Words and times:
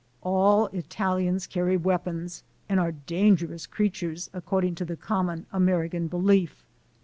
All 0.23 0.65
Italians 0.73 1.45
carry 1.45 1.77
weapons 1.77 2.41
and 2.67 2.79
are 2.79 2.91
dangerous 2.91 3.67
creatures, 3.67 4.31
according 4.33 4.73
to 4.81 4.85
the 4.85 4.97
common 4.97 5.45
American 5.53 6.07
belief. 6.07 6.65